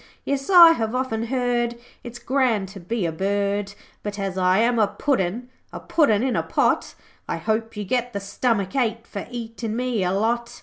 Yes, 0.25 0.49
I 0.49 0.71
have 0.71 0.95
often 0.95 1.27
heard 1.27 1.75
It's 2.03 2.17
grand 2.17 2.69
to 2.69 2.79
be 2.79 3.05
a 3.05 3.11
bird. 3.11 3.75
'But 4.01 4.17
as 4.17 4.35
I 4.35 4.57
am 4.57 4.79
a 4.79 4.87
puddin', 4.87 5.49
A 5.71 5.79
puddin' 5.79 6.23
in 6.23 6.35
a 6.35 6.41
pot, 6.41 6.95
I 7.29 7.37
hope 7.37 7.77
you 7.77 7.83
get 7.83 8.11
the 8.11 8.19
stomach 8.19 8.75
ache 8.75 9.05
For 9.05 9.27
eatin' 9.29 9.75
me 9.75 10.03
a 10.03 10.11
lot. 10.11 10.59